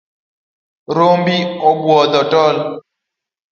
[0.95, 1.37] Rombi
[1.69, 2.57] obwodho tol.